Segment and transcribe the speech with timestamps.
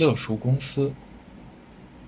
[0.00, 0.94] 乐熟公司。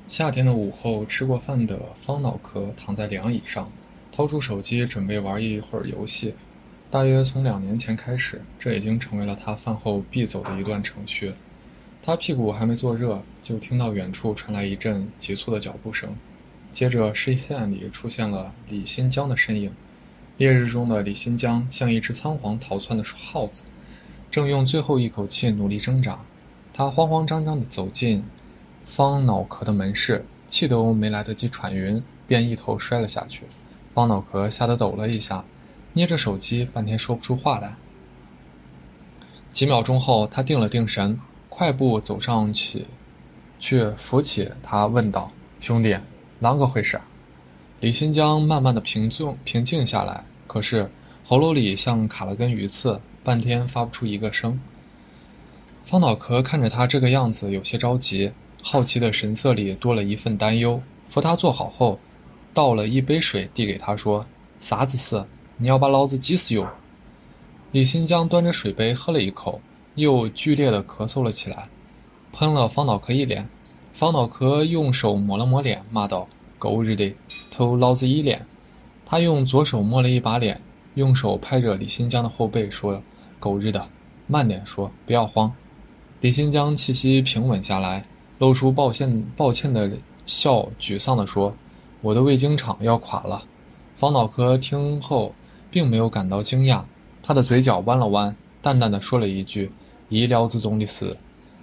[0.09, 3.71] 夏天的午后，吃过饭的方脑壳躺在凉椅上，
[4.11, 6.33] 掏出手机准备玩一会儿游戏。
[6.91, 11.35] 大约从两年前开始，这已经成为了他饭后必走的一段程序。
[12.03, 16.17] 他屁股还没坐热，就听到远处传来一阵急促的脚步声，
[16.71, 19.71] 接着视线里出现了李新江的身影。
[20.39, 23.65] 烈日中的李新江像一只仓皇逃窜的耗子，
[24.31, 26.21] 正用最后一口气努力挣扎。
[26.73, 28.25] 他慌慌张张地走进
[28.85, 33.43] 方脑壳的门市，气都没来得及喘匀，便一头摔了下去。
[33.95, 35.45] 方脑壳吓得抖了一下，
[35.93, 37.75] 捏着手机，半天说不出话来。
[39.51, 41.21] 几秒钟后，他定了定神。
[41.55, 42.87] 快步走上去，
[43.61, 45.95] 去扶起他，问道：“兄弟，
[46.41, 46.99] 啷个回事？”
[47.81, 50.91] 李新江慢慢的平静平静下来，可是
[51.23, 54.59] 喉咙里像卡了根鱼刺，半天发不出一个声。
[55.85, 58.31] 方脑壳看着他这个样子，有些着急，
[58.63, 60.81] 好奇的神色里多了一份担忧。
[61.09, 61.99] 扶他坐好后，
[62.55, 64.25] 倒了一杯水递给他，说
[64.61, 65.25] ：“啥子事？
[65.57, 66.67] 你要把老子急死哟！”
[67.73, 69.61] 李新江端着水杯喝了一口。
[69.95, 71.69] 又剧烈的咳嗽了起来，
[72.33, 73.47] 喷了方脑壳一脸。
[73.93, 76.27] 方脑壳用手抹了抹脸，骂道
[76.59, 77.15] ：“狗日的，
[77.51, 78.47] 偷老子一脸！”
[79.05, 80.59] 他用左手摸了一把脸，
[80.95, 83.03] 用手拍着李新江的后背说
[83.39, 83.87] ：“狗日的，
[84.27, 85.55] 慢点说，不要慌。”
[86.23, 88.05] 李新疆气息平稳下来，
[88.39, 89.91] 露出抱歉抱歉的
[90.25, 91.53] 笑，沮丧地说
[92.01, 93.43] ：“我的味精厂要垮了。”
[93.97, 95.35] 方脑壳听后
[95.69, 96.85] 并没有感到惊讶，
[97.25, 99.73] 他的嘴角弯了弯，淡淡的说了一句。
[100.11, 101.17] 意料之中的事。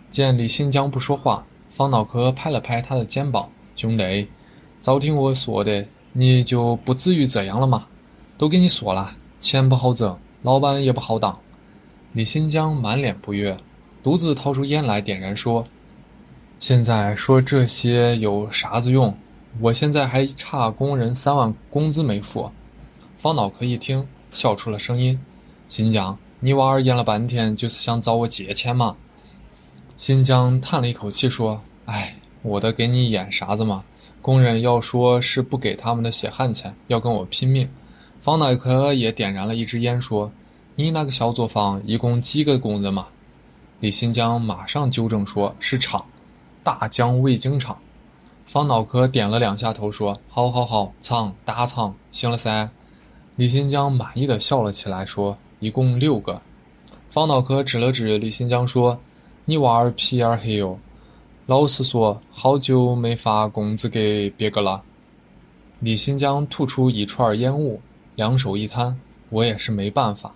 [0.09, 4.27] 见李新江不说话，方脑壳拍了拍他的肩膀：“兄弟，
[4.81, 7.87] 早听我说的，你就不至于这样了嘛。
[8.37, 11.39] 都跟你说了，钱不好挣，老板也不好当。”
[12.11, 13.57] 李新江满脸不悦，
[14.01, 15.67] 独自掏出烟来点燃，说
[16.59, 19.15] ：“现在说这些有啥子用？
[19.59, 22.49] 我现在还差工人三万工资没付。”
[23.17, 25.19] 方脑壳一听，笑出了声音
[25.67, 28.95] ：“新疆。”你娃儿演了半天，就是想找我借钱嘛？
[29.97, 33.83] 新疆叹了一口气说：“哎，我的给你演啥子嘛？
[34.21, 37.69] 工人要说是不给他们的血汗钱，要跟我拼命。”
[38.21, 40.31] 方脑壳也点燃了一支烟说
[40.75, 43.07] ：“你那个小作坊一共几个工人嘛？”
[43.79, 46.05] 李新疆马上纠正说：“是厂，
[46.63, 47.77] 大江味精厂。”
[48.45, 52.69] 方脑壳点了两下头说：“好好好，仓大仓，行了噻。”
[53.37, 55.37] 李新疆满意的笑了起来说。
[55.61, 56.41] 一共六个，
[57.09, 58.97] 方脑壳指了指李新江说
[59.43, 60.79] ：“你娃儿皮眼黑哟，
[61.47, 64.83] 老实说，好久没发工资给别个了。”
[65.81, 67.81] 李新江吐出一串烟雾，
[68.15, 68.97] 两手一摊
[69.29, 70.33] ：“我也是没办法。”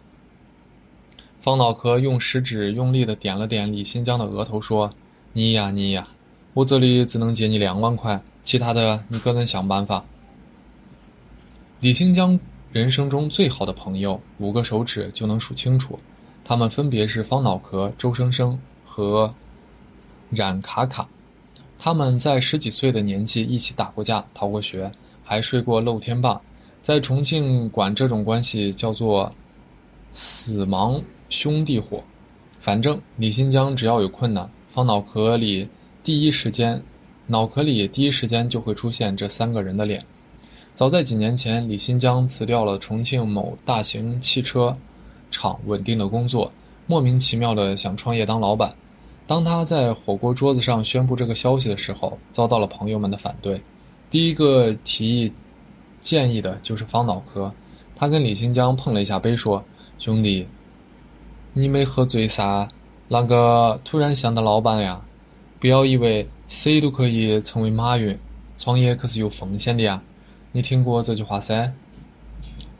[1.44, 4.94] 方脑壳用食指用力的点了点李新江的额头，说
[5.34, 6.08] ：“你呀你呀，
[6.54, 10.06] 屋子里只能借你两万块，其他的你个人想办法。”
[11.82, 12.40] 李新江。
[12.72, 16.00] 人生中最好的朋友，五个手指就能数清楚。
[16.46, 19.32] 他们分别是方脑壳、周生生和
[20.30, 21.08] 冉卡卡。
[21.78, 24.90] 他们在十几岁的年纪一起打过架、逃过学，
[25.24, 26.42] 还睡过露天坝。
[26.82, 29.32] 在重庆，管这种关系叫做
[30.14, 32.02] “死亡兄弟伙”。
[32.62, 35.68] 反正李新疆只要有困难，方脑壳里
[36.02, 36.82] 第一时间，
[37.28, 40.06] 脑壳里第一时间就会出现这三个人的脸。
[40.74, 44.76] 早在几年前，李新疆辞掉了重庆某大型汽车
[45.30, 46.52] 厂稳定的工作，
[46.88, 48.74] 莫名其妙的想创业当老板。
[49.28, 53.62] 当他在火锅桌子上宣布这个消息的时候，遭到了朋友们的反对。
[54.10, 55.32] 第一个提议
[56.00, 57.54] 建议的就是方脑壳，
[57.96, 59.64] 他跟李新疆碰了一下杯，说
[60.04, 60.46] ：“兄弟，
[61.54, 62.68] 你没喝醉噻？
[63.08, 65.02] 那个突然想当老板呀？
[65.62, 68.20] 不要以为谁都可以成为马云，
[68.58, 70.04] 创业可是有风险的呀。”
[70.52, 71.72] 你听过这句话噻？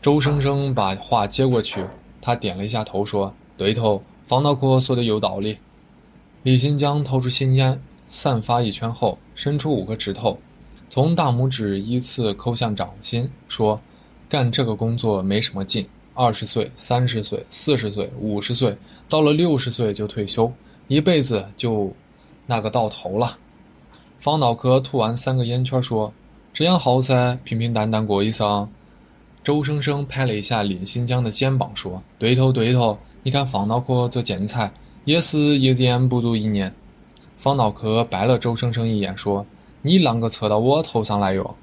[0.02, 1.82] 周生生把话接过去，
[2.20, 5.56] 他点了一下头，说：“对头，方脑壳说的有道理。”
[6.44, 10.38] 李新江掏出新烟，散发一圈后，伸出五个指头，
[10.90, 13.80] 从大拇指依次抠向掌心，说
[14.28, 18.76] ：“干这个工作没什么劲，二十岁、三十岁、四十岁、五十岁，
[19.08, 20.50] 到了六十岁就退休，
[20.88, 21.92] 一辈子就
[22.46, 23.36] 那个到头了。”
[24.18, 26.12] 方脑壳吐完三个烟圈，说。
[26.54, 28.70] 这样好噻，平平淡淡过一生。
[29.42, 34.72] 周生生拍了一下李新疆的肩膀，说：“对头，对头，你看方脑壳做建材，
[35.04, 36.72] 也是一年不如一年。”
[37.36, 39.44] 方脑壳白了周生生一眼，说
[39.82, 41.56] ：“你啷个扯到我头上来哟？”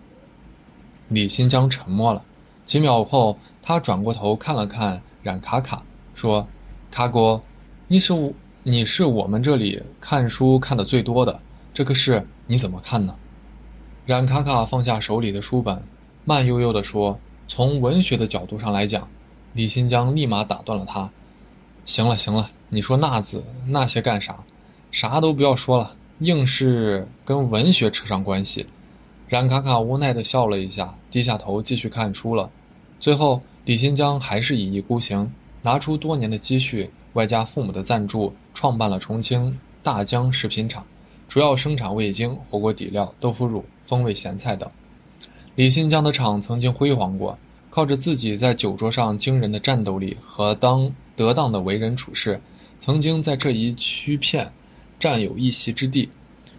[1.08, 2.22] 李新疆沉默了
[2.72, 5.84] 几秒后，他转过头看了看冉卡卡，
[6.16, 6.48] 说
[6.90, 7.42] ：“卡哥，
[7.90, 8.34] 你是
[8.64, 11.38] 你是我们这里看书看的最多的，
[11.74, 13.14] 这个事你怎么看呢？
[14.06, 15.84] 冉卡卡放下手里的书本，
[16.24, 19.06] 慢悠悠地说：“从文学的角度上来讲。”
[19.52, 21.12] 李新江立马打断了他
[21.84, 24.38] ：“行了行了，你说那字那些干啥？
[24.94, 28.66] 啥都不要说了，硬是跟文学扯上关系。”
[29.28, 32.50] 冉卡卡无奈地笑了一下，低下头继续看书了。
[33.02, 35.30] 最后，李新江还是一意孤行，
[35.64, 40.86] 拿出多年的积蓄，外加父母的赞助，创办了重庆大江食品厂，
[41.28, 44.70] 主要生产味精、火锅底料、豆腐乳、风味咸菜等。
[45.56, 47.38] 李新江的厂曾经辉煌过。
[47.72, 52.42] 靠着自己在酒桌上惊人的战斗力和当得当的为人处事，
[52.80, 54.52] 曾经在这一区片
[55.00, 56.10] 占有一席之地。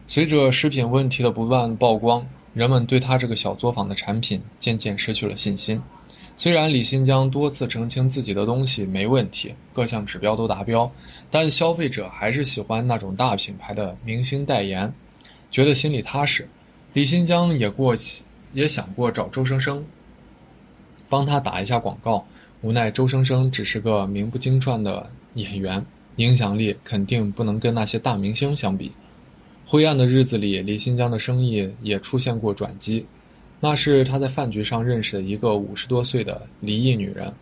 [0.06, 5.82] 随着食品问题的不断曝光，人们对他这个小作坊的产品渐渐失去了信心。
[6.34, 10.90] 虽然李新江多次澄清自己的东西没问题，各项指标都达标，
[11.30, 14.92] 但消费者还是喜欢那种大品牌的明星代言，
[15.50, 16.48] 觉得心里踏实。
[16.94, 17.94] 李新江也过
[18.52, 19.84] 也想过找周生生。
[21.08, 22.26] 帮他打一下广告，
[22.62, 25.84] 无奈周生生只是个名不经传的演员，
[26.16, 28.92] 影响力肯定不能跟那些大明星相比。
[29.66, 33.06] 灰暗的日子里，李新江的生意也出现过转机。
[33.64, 37.32] 那是他在饭局上认识的一个五十多岁的离异女人，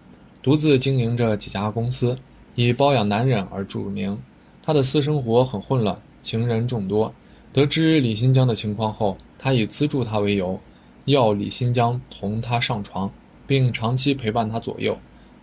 [0.43, 2.14] 独自经营着几家公司，
[2.55, 4.20] 以包养男人而著名。
[4.62, 7.11] 她的私生活很混乱，情人众多。
[7.55, 10.61] 得知李新江的情况后，他以资助他为由，
[11.06, 13.11] 要李新江同他上床。
[13.46, 14.96] 并长期陪伴他左右，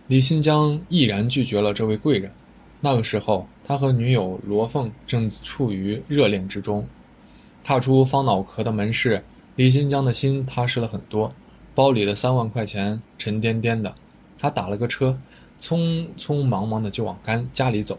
[0.06, 2.32] 李新江毅然拒绝了这位贵人。
[2.80, 6.88] 那个时候，他和女友罗凤正处于热恋之中。
[7.62, 9.22] 踏出方脑壳的门市，
[9.58, 11.34] 李新江的心踏实了很多，
[11.74, 13.92] 包里的三万块钱沉甸甸的。
[14.38, 15.18] 他打了个车，
[15.60, 17.98] 匆匆忙忙的就往干家里走。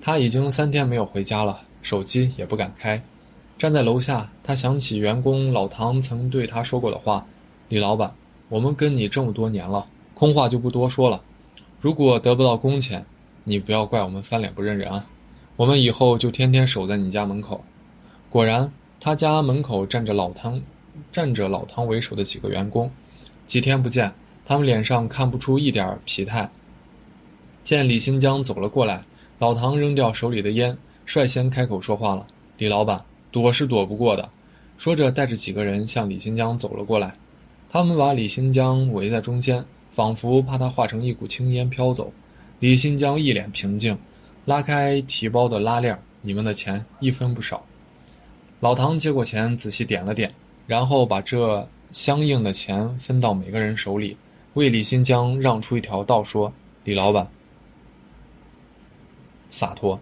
[0.00, 3.00] 他已经三天没有回家了，手机也不敢开。
[3.56, 7.24] 站在楼下，他想起员工老唐曾对他说过的话
[7.70, 8.12] ：“李老板。”
[8.50, 11.22] 我们跟你这么多年了，空话就不多说了。
[11.80, 13.06] 如果得不到工钱，
[13.44, 15.06] 你不要怪我们翻脸不认人啊！
[15.54, 17.62] 我们以后就天天守在你家门口。
[18.28, 20.60] 果然，他家门口站着老汤，
[21.12, 22.90] 站着老汤为首的几个员工。
[23.46, 24.12] 几天不见，
[24.44, 26.50] 他们脸上看不出一点疲态。
[27.62, 29.04] 见李新江走了过来，
[29.38, 32.26] 老唐扔掉手里的烟，率先开口说话了
[32.58, 34.28] ：“李老板，躲是躲不过的。”
[34.76, 37.14] 说着，带着几个人向李新江走了过来。
[37.70, 42.12] 他们把李新江围在中间，仿佛怕他化成一股青烟飘走。
[42.60, 43.96] 李新江一脸平静，
[44.46, 47.64] 拉开提包的拉链：“你们的钱一分不少。”
[48.60, 50.34] 老唐接过钱，仔细点了点，
[50.66, 54.16] 然后把这相应的钱分到每个人手里，
[54.54, 56.52] 为李新江让出一条道，说
[56.82, 57.28] ：“李老板，
[59.48, 60.00] 洒脱。”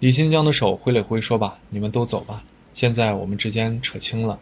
[0.00, 2.42] 李新江的手挥了挥，说：“吧，你们都走吧，
[2.72, 4.38] 现在我们之间扯清了。”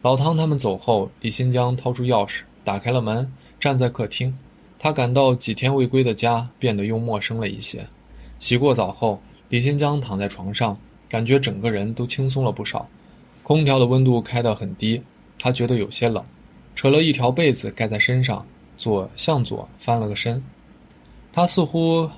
[0.00, 3.30] 老汤他们走后，李新江掏出钥匙，打开了门，
[3.60, 4.34] 站在客厅。
[4.78, 7.86] 他感到几天未归的家变得又陌生了一些。
[8.38, 10.78] 洗过澡后，李新江躺在床上，
[11.14, 12.88] 感觉整个人都轻松了不少。
[13.44, 15.00] 空调的温度开得很低，
[15.38, 16.24] 他觉得有些冷，
[16.74, 18.44] 扯了一条被子盖在身上，
[18.76, 20.42] 左向左翻了个身。
[21.32, 22.10] 他似乎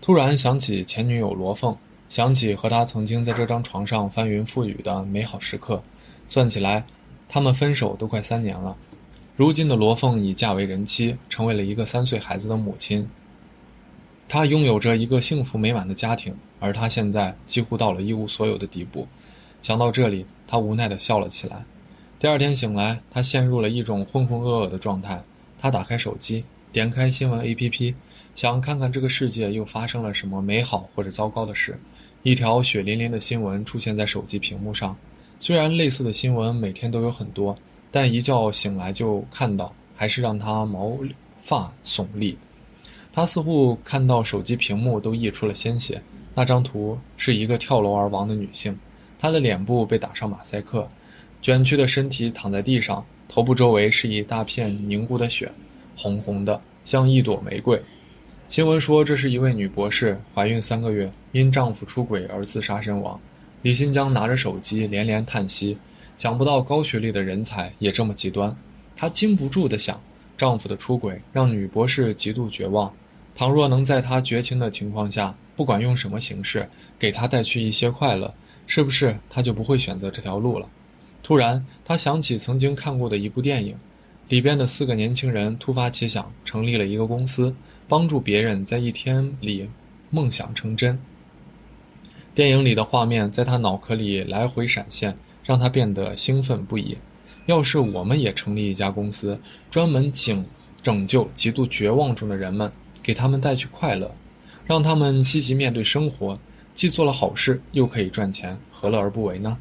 [0.00, 1.76] 突然想起前女友罗凤。
[2.08, 5.82] 想起和他曾经在这张床上翻云覆雨的美好时刻，
[6.28, 6.86] 算起来，
[7.28, 8.76] 他们分手都快三年了。
[9.34, 13.08] 如今的罗凤已嫁为人妻，成为了一个三岁孩子的母亲。
[14.28, 19.08] 他拥有着一个幸福美满的家庭，而他现在几乎到了一无所有的地步。
[19.62, 21.64] 想到这里，他无奈地笑了起来。
[22.18, 25.22] 第二天醒来，他陷入了一种浑浑噩噩的状态。
[25.58, 27.94] 他打开手机，点开新闻 APP，
[28.34, 31.80] 想看看这个世界又发生了什么美好或者糟糕的事。
[32.22, 34.94] 一条血淋淋的新闻出现在手机屏幕上，
[35.40, 37.56] 虽然类似的新闻每天都有很多，
[37.90, 40.98] 但一觉醒来就看到，还是让他毛
[41.40, 42.36] 发耸立。
[43.12, 46.00] 他似乎看到手机屏幕都溢出了鲜血。
[46.34, 48.78] 那张图是一个跳楼而亡的女性，
[49.18, 50.88] 她的脸部被打上马赛克，
[51.42, 55.50] 卷曲的身体躺在地上，头部周围是一大片凝固的血，
[55.96, 57.80] 红红的，像一朵玫瑰。
[58.48, 63.20] 新闻说，这是一位女博士怀孕三个月，因丈夫出轨而自杀身亡。
[63.62, 65.76] 李新江拿着手机连连叹息，
[66.16, 68.56] 想不到高学历的人才也这么极端。
[68.96, 70.00] 她禁不住的想，
[70.38, 72.90] 丈夫的出轨让女博士极度绝望。
[73.34, 76.68] 倘若能在她绝情的情况下，不管用什么形式，
[76.98, 78.32] 给她带去一些快乐，
[78.66, 80.68] 是不是她就不会选择这条路了？
[81.22, 83.76] 突然，她想起曾经看过的一部电影，
[84.28, 87.54] 里边的四个年轻人突发奇想，成立了一个公司，
[87.86, 89.68] 帮助别人在一天里
[90.10, 90.98] 梦想成真。
[92.34, 96.98] 电影里的画面在他脑壳里来回闪现，让他变得兴奋不已。
[97.48, 99.40] 要是我们也成立一家公司，
[99.70, 100.44] 专门拯
[100.82, 102.70] 拯救极度绝望中的人们，
[103.02, 104.14] 给他们带去快乐，
[104.66, 106.38] 让他们积极面对生活，
[106.74, 109.56] 既做了好事，又可以赚钱，何乐而不为呢？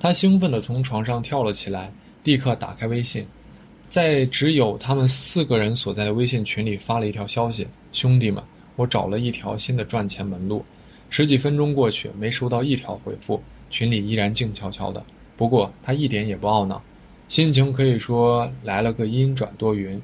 [0.00, 1.92] 他兴奋地从床上跳了起来，
[2.24, 3.24] 立刻打开微信，
[3.88, 8.42] 在只有他们四个人所在的微信群里发了一条消息：“兄弟们，
[8.74, 10.64] 我找了一条新的赚钱门路。”
[11.08, 15.00] 十几分钟过去，没收到一条回复，群里依然静悄悄的。
[15.36, 16.82] 不过他一点也不懊恼，
[17.32, 20.02] 心情可以说来了个阴转多云，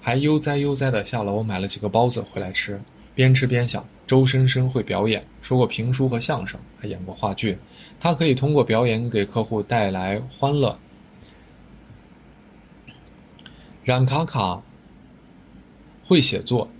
[0.00, 2.80] 还悠哉悠哉地下楼买了几个包子回来吃。
[3.14, 7.58] 边吃边想，周深深会表演，说过评书和相声，还演过话剧，
[8.00, 10.78] 他可以通过表演给客户带来欢乐。
[13.84, 14.62] 冉卡卡
[16.02, 16.70] 会写作，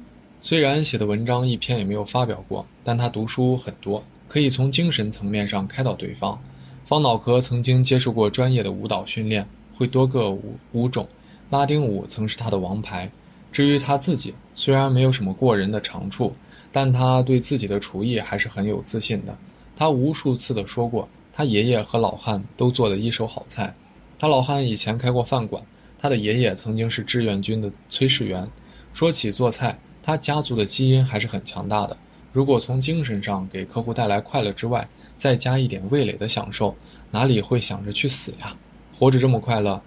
[0.40, 6.42] 虽然写的文章一篇也没有发表过，但他读书很多，可以从精神层面上开导对方。
[6.86, 11.08] 方脑壳曾经接受过专业的舞蹈训练，会多个舞舞种，
[11.50, 13.10] 拉丁舞曾是他的王牌。
[13.50, 16.34] 至于他自己，虽然没有什么过人的长处，
[16.70, 19.36] 但他对自己的厨艺还是很有自信的。
[19.76, 23.74] 他无数次的说过，他爷爷和老汉都做的一手好菜。
[24.18, 25.62] 他老汉以前开过饭馆，
[25.98, 28.48] 他的爷爷曾经是志愿军的炊事员。
[28.94, 31.96] 说起做菜，他家族的基因还是很强大的。
[32.32, 36.74] 如果从精神上给客户带来快乐之外，再加一点味蕾的享受，
[37.10, 38.56] 哪里会想着去死呀？
[39.02, 39.82] 活着这么快乐。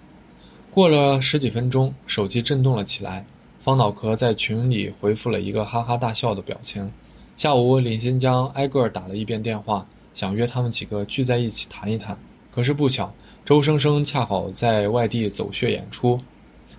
[0.70, 3.24] 过了十几分钟，手机震动了起来。
[3.58, 6.92] 方脑壳在群里回复了一个哈哈大笑的表情。
[7.34, 12.14] 下午，李新江挨个打了一遍电话，想约他们几个聚在一起谈一谈。
[12.54, 13.10] 可是不巧，
[13.42, 16.20] 周生生恰好在外地走穴演出，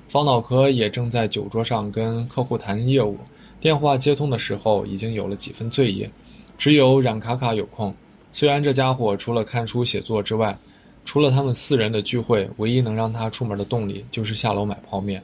[0.08, 3.18] 方脑壳也正在酒桌上跟客户谈业务。
[3.60, 6.08] 电话接通的时候，已经有了几分醉意。
[6.56, 7.92] 只有冉卡卡有空。
[8.32, 10.56] 虽然这家伙除了看书写作之外，
[11.08, 15.24] 除了他们四人的聚会，唯一能让他出门的动力就是下楼买泡面。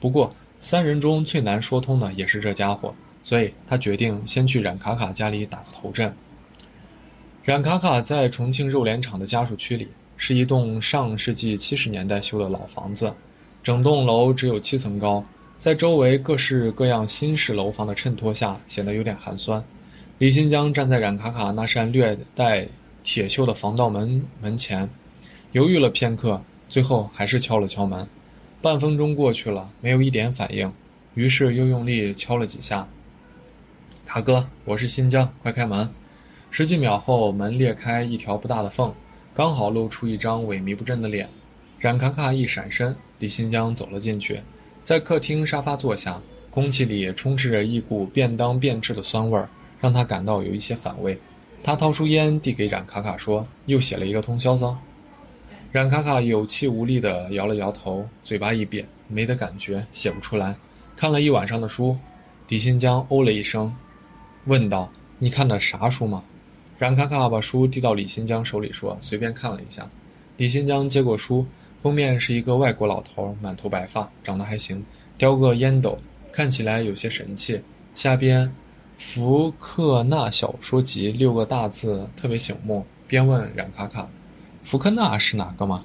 [0.00, 6.10] 不过，三人中最难说通的也是这家伙，所以他决定先去冉卡卡家里打个头阵。
[7.44, 13.12] 冉卡卡在重庆肉联厂的家属区里，是一栋上世纪七十年代修的老房子，
[13.62, 15.22] 整栋楼只有七层高，
[15.58, 19.62] 在周围各式各样新式楼房的衬托下，显得有点寒酸。
[20.16, 22.66] 李新江站在冉卡卡那扇略带
[23.02, 24.88] 铁锈的防盗门门前，
[25.52, 28.06] 犹豫了片刻，最后还是敲了敲门。
[28.60, 30.70] 半分钟过去了，没有一点反应，
[31.14, 32.86] 于是又用力敲了几下。
[34.04, 35.88] 卡哥，我是新疆，快开门！
[36.50, 38.92] 十几秒后，门裂开一条不大的缝，
[39.32, 41.26] 刚好露出一张萎靡不振的脸。
[41.78, 44.38] 冉卡卡一闪身，李新疆走了进去，
[44.84, 49.48] 在客厅沙发坐下，空气里充斥着一股便当变质的酸味儿，
[49.80, 51.18] 让他感到有一些反胃。
[51.62, 54.76] 他掏出烟递给冉卡卡说：“又写了一个通宵骚。”
[55.70, 60.56] 冉卡卡有气无力地摇了摇头，嘴巴一瘪，没得感觉，写不出来。
[60.96, 61.96] 看了一晚上的书，
[62.48, 63.76] 李新江哦了一声，
[64.46, 66.24] 问道：“你看的啥书吗？”
[66.78, 69.86] 冉卡卡把书递到李新江手里，说：“随便看了一下。”
[70.38, 71.44] 李新江接过书，
[71.76, 74.82] 封面是一个外国老头，满头白发，长得还行，
[75.18, 75.98] 叼个烟斗，
[76.32, 77.60] 看起来有些神气。
[77.94, 78.46] 下边
[78.96, 84.08] 《福克纳小说集》六个大字特别醒目，边问冉卡卡。
[84.68, 85.82] 福克纳是哪个吗？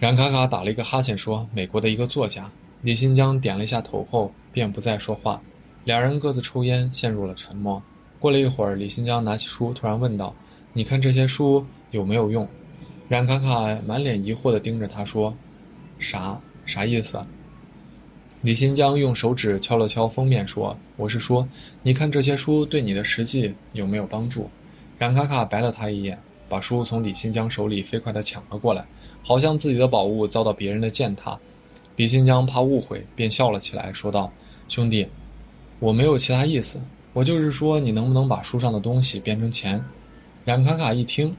[0.00, 2.50] 冉卡卡打了一个哈欠，说：“美国的一个作家。”
[2.82, 5.40] 李新江点了一下头后，便不再说话。
[5.84, 7.80] 两人各自抽烟，陷入了沉默。
[8.18, 10.34] 过了一会儿，李新江拿起书，突然问道
[10.74, 12.48] ：“你看这些书有没有用？”
[13.08, 15.32] 冉卡卡满脸疑惑地盯着他说
[16.00, 17.24] ：“啥啥意思？”
[18.42, 21.48] 李新江用手指敲了敲封面，说：“我是说，
[21.84, 24.50] 你看这些书对你的实际有没有帮助？”
[24.98, 26.18] 冉卡卡白了他一眼。
[26.48, 28.86] 把书从李新江手里飞快地抢了过来，
[29.22, 31.38] 好像自己的宝物遭到别人的践踏。
[31.96, 34.32] 李新江怕误会，便笑了起来，说道
[34.68, 35.08] ：“兄弟，
[35.78, 36.80] 我没有其他意思，
[37.12, 39.84] 我就是说，你能不能把书上的东西变成钱？”
[40.46, 41.34] 冉卡卡一听，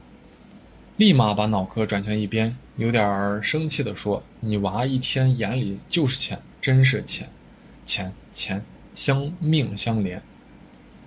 [0.98, 7.28] 立马把脑壳转向一边，有点生气地说：“你娃一天眼里就是钱，真是钱，
[7.84, 8.64] 钱钱
[8.94, 10.22] 相命相连。”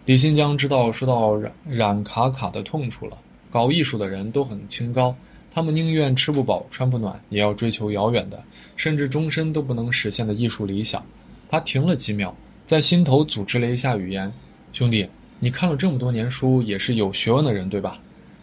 [0.05, 3.17] 李新江知道说到冉冉卡卡的痛处了。
[3.53, 5.15] 搞艺术的人都很清高，
[5.53, 8.43] 他们宁愿吃不饱穿不暖，也要追求遥远的，
[8.75, 11.05] 甚至终身都不能实现的艺术理想。
[11.47, 14.33] 他停了几秒，在心头组织了一下语言
[14.73, 15.07] ：“兄弟，
[15.37, 17.99] 你看了这么多年书，也是有学问的人，对吧？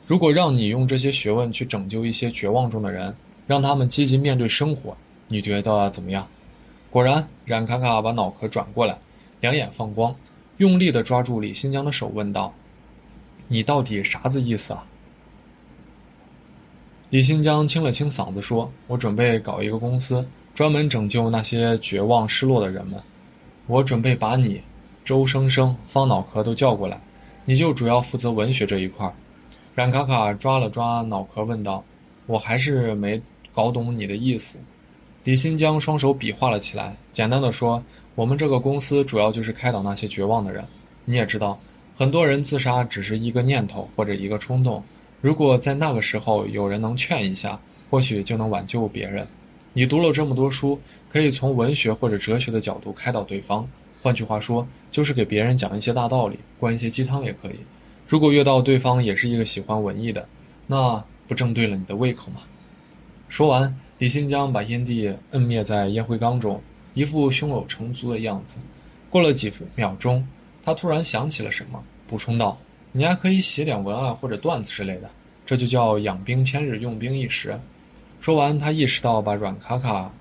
[0.07, 3.12] 如果让你用这些学问去拯救一些绝望中的人，
[3.49, 6.25] 让他们积极面对生活，你觉得怎么样？”
[6.88, 8.97] 果然，冉卡卡把脑壳转过来，
[9.40, 10.14] 两眼放光，
[10.59, 12.55] 用力地抓住李新疆的手，问道
[13.49, 14.87] ：“你到底啥子意思啊？”
[17.11, 20.25] 李新疆清了清嗓子说：“我准备搞一个公司，
[20.55, 23.00] 专门拯救那些绝望失落的人们。
[23.67, 24.61] 我准备把你、
[25.05, 27.00] 周生生、方脑壳都叫过来，
[27.45, 29.12] 你就主要负责文学这一块。”
[29.75, 31.83] 冉卡卡抓了抓脑壳，问道
[32.26, 33.21] ：“我还是没
[33.52, 34.57] 搞懂你的意思。”
[35.25, 37.83] 李新疆双手比划了起来，简单的说
[38.14, 40.64] ：“我们这个公司主要就是开导那些绝望的人。
[41.05, 41.59] 你也知道，
[41.97, 44.81] 很多人自杀只是一个念头或者一个冲动。”
[45.21, 47.61] 如果在那个时候有人能劝一下，
[47.91, 49.27] 或许就能挽救别人。
[49.73, 53.69] 你读了这么多书，可以从文学或者哲学的角度开导对方。
[54.03, 57.57] 换句话说，就是给别人讲一些大道理，灌一些鸡汤也可以。
[58.09, 60.27] 如果遇到对方也是一个喜欢文艺的，
[60.67, 62.41] 那不正对了你的胃口吗？
[63.29, 66.61] 说完，李新江把烟蒂摁灭在烟灰缸中，
[66.95, 68.59] 一副胸有成竹的样子。
[69.11, 70.27] 过了几秒钟，
[70.65, 72.59] 他突然想起了什么，补充道。
[72.93, 75.09] 你还可以写点文案或者段子之类的，
[75.47, 77.59] 这就叫养兵千日，用兵一时。
[78.21, 80.13] 说完，他意识到把阮卡卡、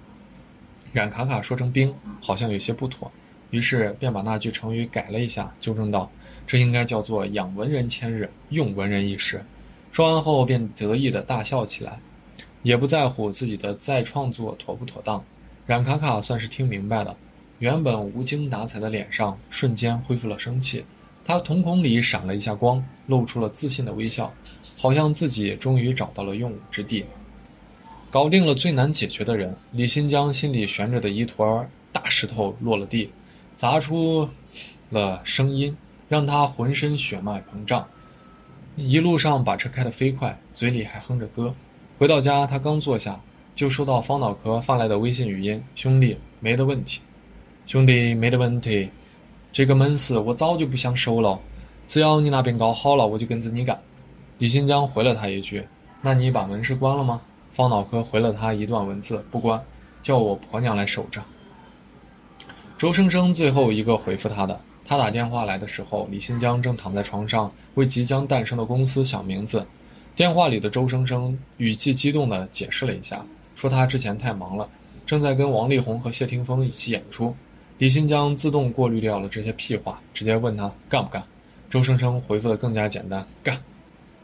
[0.93, 3.11] 冉卡卡说成兵好像有些不妥，
[3.49, 6.11] 于是便把那句成语改了一下，纠正道
[6.45, 9.43] ：“这应该叫做养文人千日，用文人一时。”
[9.91, 11.99] 说完后，便得意地大笑起来，
[12.61, 15.23] 也不在乎自己的再创作妥不妥当。
[15.65, 17.17] 冉卡卡算是听明白了，
[17.57, 20.85] 原本无精打采的脸上瞬间恢复了生气。
[21.23, 24.33] 他瞳孔里闪了一下光，露出了自信的微笑，
[24.79, 27.05] 好像自己终于找到了用武之地，
[28.09, 29.55] 搞定了最难解决的人。
[29.73, 33.11] 李新江心里悬着的一坨大石头落了地，
[33.55, 34.27] 砸出
[34.89, 35.75] 了声音，
[36.07, 37.87] 让他浑身血脉膨胀。
[38.75, 41.53] 一路上把车开得飞快，嘴里还哼着歌。
[41.97, 43.21] 回到家，他刚坐下，
[43.53, 47.01] 就收到方脑壳发来的微信语音：“兄弟，没得问题，
[47.67, 48.89] 兄弟，没得问题。”
[49.51, 51.39] 这个门市我早就不想收了，
[51.87, 53.81] 只要你那边搞好了，我就跟着你干。
[54.37, 55.67] 李新江回了他一句
[56.01, 59.61] ：“那你把门市关了吗？”方脑壳回了他一段文字：“不关，
[60.01, 61.21] 叫我婆娘来守着。”
[62.77, 64.57] 周生生最后一个回复他的。
[64.85, 69.65] 他打电话来的时候，李新江正躺在床上为即将诞生的公司想名字。
[70.15, 74.69] 电话里的周生生语气激动地解释了一下，说他之前太忙了，
[75.05, 77.35] 正在跟王力宏和谢霆锋一起演出。
[77.79, 81.23] 李新江自动过滤掉了这些屁话，直接问他干不干。
[81.69, 83.57] 周生生回复的更加简单，干。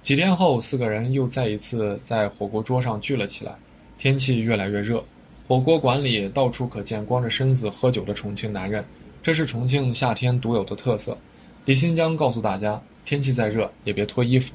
[0.02, 3.56] 几天后，四个人又再一次在火锅桌上聚了起来。
[3.98, 5.02] 天气越来越热，
[5.48, 8.84] 火锅馆里到处可见光着身子喝酒的重庆男人，
[9.24, 11.18] 这是重庆夏天独有的特色。
[11.64, 14.52] 李新江告诉大家，天气再热也别脱衣服，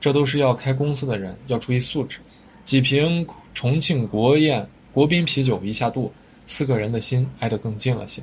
[0.00, 2.20] 这都是要开公司的人，要注意素质。
[2.62, 6.12] 几瓶重庆国宴国宾啤酒一下肚，
[6.46, 8.22] 四个人的心挨得更近了些。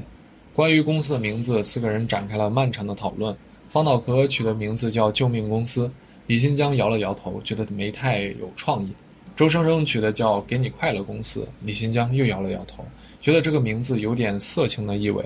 [0.54, 3.36] 关于公司的名字，四个人展开了漫长的讨论。
[3.70, 5.90] 方脑壳取的名字叫“救命公司”，
[6.28, 8.90] 李新江摇了摇头，觉得没太有创意。
[9.34, 12.86] 周生生取的叫“给你快乐公司”，李新江又摇了摇头，
[13.22, 15.24] 觉得这个名字有点色情的意味。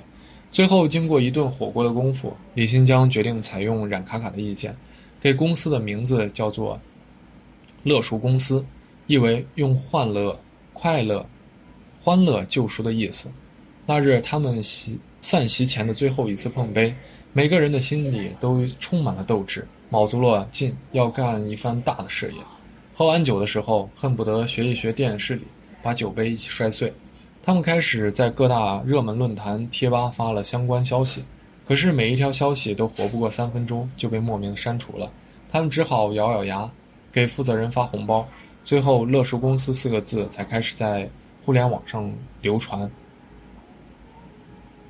[0.51, 4.77] 最后，经过一顿火锅的功夫，李新江决定采用冉卡卡的意见，
[5.19, 6.79] 给公司的名字叫做
[7.81, 8.63] “乐赎公司”，
[9.07, 10.39] 意为用欢乐、
[10.71, 11.27] 快乐、
[11.99, 13.27] 欢乐救赎的意思。
[13.87, 14.99] 那日，他们席。
[15.25, 16.93] 散席前的最后一次碰杯，
[17.33, 22.39] 每个人的心里都充满了斗志，卯足了劲要干一番大的事业。
[22.93, 25.41] 喝完酒的时候，恨不得学一学电视里，
[25.81, 26.93] 把酒杯一起摔碎。
[27.41, 31.25] 他们开始在各大热门论坛、贴吧发了相关消息，
[31.67, 35.11] 可是每一条消息都活不过三分钟就被莫名删除了。
[35.49, 36.71] 他们只好咬咬牙，
[37.11, 38.27] 给负责人发红包。
[38.63, 41.09] 最后，“乐视公司”四个字才开始在
[41.43, 42.87] 互联网上流传。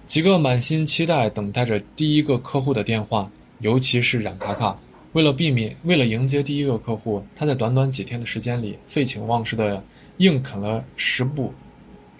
[0.06, 4.78] 几个满心期待等待着第一个客户的电话，尤其是冉卡卡。
[5.13, 9.84] 为了避免，为了迎接第一个客户，他在短短几天的时间里废寝忘食的
[10.18, 11.52] 硬啃了十部、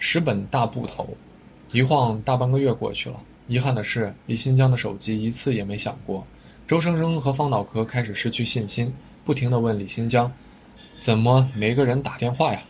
[0.00, 1.08] 十本大部头。
[1.70, 6.26] 一晃大半个月过去了，遗憾的是，李新疆的手机一次也没响过。
[6.66, 8.92] 周生生和方脑壳开始失去信心，
[9.24, 10.32] 不停地问李新疆
[10.98, 12.60] ：“怎么没个人打电话呀？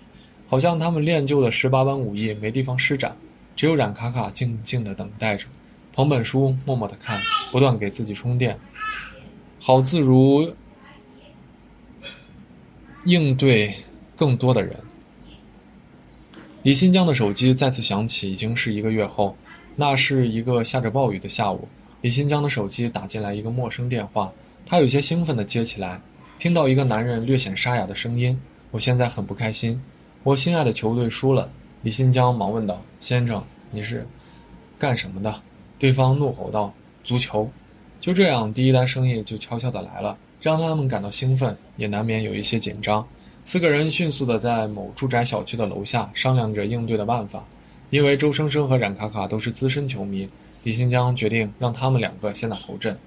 [0.46, 3.16] 好像他们练就的十八般武艺没地方施展。”
[3.56, 5.46] 只有冉卡卡静静地等待着，
[5.94, 7.18] 捧本书，默默地看，
[7.50, 8.58] 不断给自己充电，
[9.58, 10.54] 好自如
[13.06, 13.74] 应对
[14.14, 14.76] 更多的人。
[16.62, 19.36] 李新江的手机再次响起，已经是一个月后，
[19.74, 21.66] 那是一个下着暴雨的下午。
[22.02, 24.30] 李新江的手机打进来一个陌生电话，
[24.66, 26.00] 他有些兴奋地接起来，
[26.38, 28.38] 听到一个男人略显沙哑的声音
[28.70, 29.80] ：“我现在很不开心，
[30.22, 31.50] 我心爱的球队输了。”
[31.82, 34.06] 李新江忙问道：“先生，你是
[34.78, 35.34] 干什么的？”
[35.78, 36.72] 对方怒吼道
[37.04, 37.48] ：“足球！”
[38.00, 43.06] 就这样，第一单生意就悄悄地来了，让他们感到兴奋，也难免有一些紧张。
[43.44, 47.44] 四个人迅速地在某住宅小区的楼下商量着应对的办法。
[47.90, 50.28] 因为周生生和冉卡卡都是资深球迷，
[50.64, 52.98] 李新江决定让他们两个先打头阵。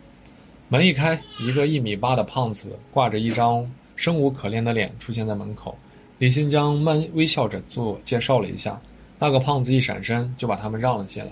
[0.69, 5.77] 门一开，一个一米八的胖子挂着一张生无可恋的脸出现在门口。
[6.19, 8.82] 李新江慢微笑着自我介绍了一下，
[9.19, 11.32] 那个胖子一闪身就把他们让了进来。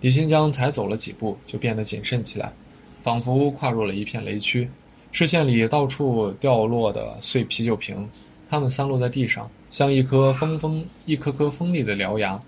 [0.00, 2.52] 李新江才走了几步，就变得谨慎起来，
[3.00, 4.70] 仿佛跨入了一片雷区。
[5.10, 8.08] 视线里到处掉落的碎啤酒瓶，
[8.48, 12.40] 它们散落在地上，像一颗锋锋一颗颗锋利的獠牙。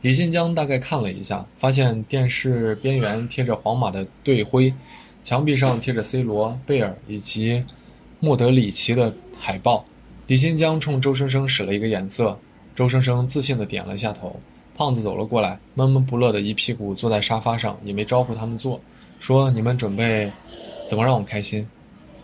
[0.00, 4.72] 李新江大概看了一下，发现电视边缘贴着皇马的队徽，
[5.22, 7.62] 墙壁上贴着 C 罗、贝尔以及
[8.18, 9.84] 莫德里奇的海报。
[10.26, 12.38] 李新江冲周生生使了一个眼色，
[12.74, 14.40] 周生生自信地点了下头。
[14.74, 18.80] 胖子走了过来，闷闷不乐的一屁股坐在沙发上，也没招呼他们坐，
[19.20, 20.32] 说：“你们准备
[20.88, 21.68] 怎么让我开心？”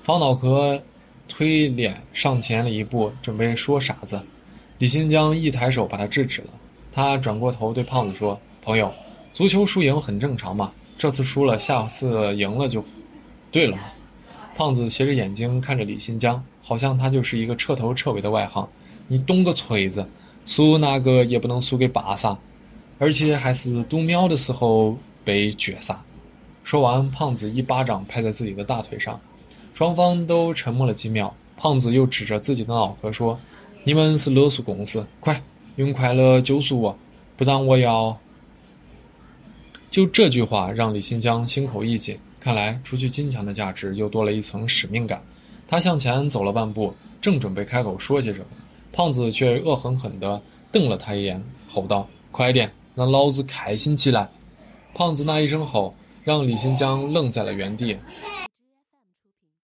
[0.03, 0.83] 方脑壳
[1.29, 4.19] 推脸上前了一步，准备说傻子。
[4.79, 6.49] 李新江一抬手把他制止了。
[6.91, 8.91] 他转过头对胖子说：“朋友，
[9.35, 12.83] 足球输赢很正常嘛，这次输了，下次赢了就
[13.53, 13.83] 对了嘛。”
[14.61, 18.69] 胖子斜着眼睛看着李新江，好像他就是一个彻头彻尾的外行。
[19.09, 20.07] 你懂个锤子！
[20.45, 22.37] 输那个也不能输给巴萨，
[22.99, 26.05] 而且还是读秒的时候被绝杀。
[26.63, 29.19] 说完，胖子一巴掌拍在自己的大腿上，
[29.73, 31.35] 双方都沉默了几秒。
[31.57, 33.41] 胖子又指着自己的脑壳说
[33.85, 35.43] ：“你们是勒索公司，快！”
[35.77, 36.99] 用快乐救赎我，
[37.35, 38.19] 不然我要……
[39.91, 45.23] 就这句话让李新江心口一紧，看来除去金钱的价值，又多了一层使命感。
[45.69, 48.47] 他向前走了半步，正准备开口说些什么，
[48.93, 50.41] 胖子却恶狠狠地
[50.73, 54.29] 瞪了他一眼，吼道：“快点，让老子开心起来！”
[54.95, 57.97] 胖子那一声吼，让李新江愣在了原地。